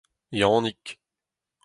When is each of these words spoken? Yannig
Yannig 0.39 0.85